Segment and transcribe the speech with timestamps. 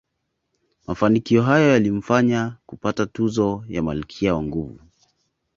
[0.87, 4.79] Mafanikio hayo yalimfanya kupata tuzo ya malkia wa nguvu